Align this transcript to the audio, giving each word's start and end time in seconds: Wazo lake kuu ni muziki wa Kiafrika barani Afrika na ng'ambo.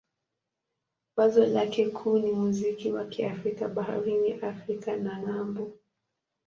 Wazo 1.15 1.45
lake 1.45 1.89
kuu 1.89 2.19
ni 2.19 2.31
muziki 2.31 2.91
wa 2.91 3.05
Kiafrika 3.05 3.67
barani 3.75 4.33
Afrika 4.33 4.91
na 4.97 5.13
ng'ambo. 5.21 5.71